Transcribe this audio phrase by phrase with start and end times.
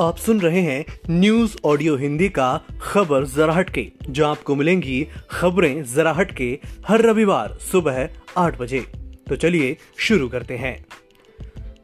[0.00, 5.84] आप सुन रहे हैं न्यूज़ ऑडियो हिंदी का खबर जरा हटके, जो आपको मिलेंगी खबरें
[5.84, 8.80] जरा हटके हर रविवार सुबह आठ बजे।
[9.28, 10.86] तो चलिए शुरू करते हैं।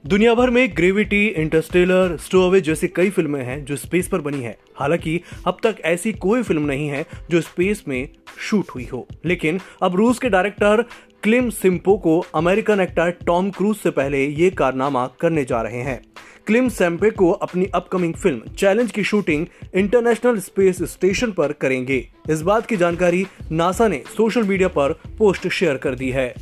[0.07, 4.59] दुनिया भर में ग्रेविटी, इंटरस्टेलर स्टोअवे जैसी कई फ़िल्में हैं जो स्पेस पर बनी है।
[4.77, 8.09] हालाँकि अब तक ऐसी कोई फ़िल्म नहीं है जो स्पेस में
[8.39, 10.85] शूट हुई हो। लेकिन अब रूस के डायरेक्टर
[11.23, 16.03] क्लिम सिम्पो को अमेरिकन एक्टर टॉम क्रूज से पहले ये कारनामा करने जा रहे हैं।
[16.47, 21.97] क्लिम सैम्पे को अपनी अपकमिंग फ़िल्म चैलेंज की शूटिंग इंटरनेशनल स्पेस स्टेशन पर करेंगे।
[22.31, 26.35] इस बात की जानकारी नासा ने सोशल मीडिया पर पोस्ट शेयर कर दी है।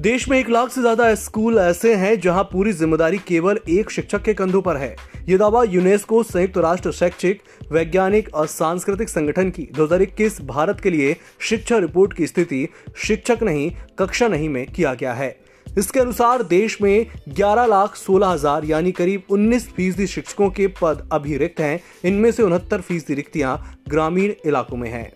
[0.00, 4.22] देश में एक लाख से ज़्यादा स्कूल ऐसे हैं जहाँ पूरी ज़िम्मेदारी केवल एक शिक्षक
[4.22, 4.94] के कंधों पर है।
[5.28, 11.16] ये दावा यूनेस्को संयुक्त राष्ट्र शैक्षिक, वैज्ञानिक और सांस्कृतिक संगठन की 2021 भारत के लिए
[11.40, 12.66] शिक्षा रिपोर्ट की स्थिति
[12.96, 15.30] शिक्षक नहीं, कक्षा नहीं में किया गया है।
[15.78, 21.08] इसके अनुसार देश में ग्यारह लाख सोलह हज़ार, यानी करीब उन्नीस फ़ीसदी शिक्षकों के पद
[21.12, 25.10] अभी रिक्त हैं। इनमें से उनहत्तर फ़ीसदी रिक्तियाँ ग्रामीण इलाकों में हैं।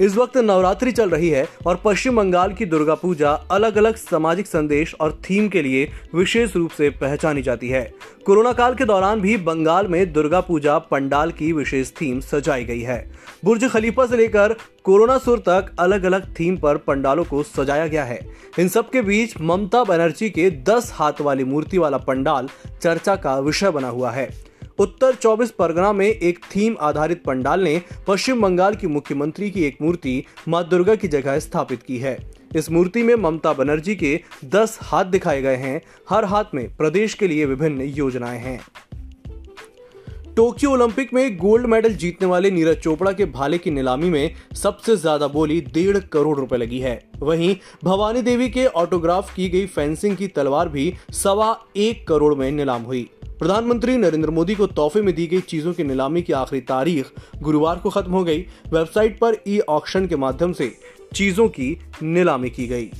[0.00, 4.46] इस वक्त नवरात्रि चल रही है और पश्चिम बंगाल की दुर्गा पूजा अलग अलग सामाजिक
[4.46, 7.82] संदेश और थीम के लिए विशेष रूप से पहचानी जाती है।
[8.26, 12.80] कोरोना काल के दौरान भी बंगाल में दुर्गा पूजा पंडाल की विशेष थीम सजाई गई
[12.80, 13.00] है।
[13.44, 18.04] बुर्ज खलीफा से लेकर कोरोना सुर तक अलग अलग थीम पर पंडालों को सजाया गया
[18.04, 18.20] है।
[18.58, 22.48] इन सब के बीच ममता बनर्जी के 10 हाथ वाली मूर्ति वाला पंडाल
[22.82, 27.80] चर्चा का विषय बना हुआ है। उत्तर 24 परगना में एक थीम आधारित पंडाल ने
[28.06, 32.16] पश्चिम बंगाल की मुख्यमंत्री की एक मूर्ति माँ दुर्गा की जगह स्थापित की है।
[32.56, 37.14] इस मूर्ति में ममता बनर्जी के 10 हाथ दिखाए गए हैं। हर हाथ में प्रदेश
[37.14, 38.60] के लिए विभिन्न योजनाएँ हैं।
[40.36, 44.96] टोक्यो ओलंपिक में गोल्ड मेडल जीतने वाले नीरज चोपड़ा के भाले की नीलामी में सबसे
[44.96, 50.16] ज़्यादा बोली डेढ़ करोड़ रुपए लगी है। वहीं भवानी देवी के ऑटोग्राफ की गई फेंसिंग
[50.16, 55.14] की तलवार भी सवा एक करोड़ में नीलाम हुई। प्रधानमंत्री नरेंद्र मोदी को तोहफे में
[55.14, 57.10] दी गई चीज़ों की नीलामी की आखिरी तारीख
[57.42, 58.40] गुरुवार को खत्म हो गई।
[58.72, 60.72] वेबसाइट पर ई ऑक्शन के माध्यम से
[61.14, 62.90] चीज़ों की नीलामी की गई।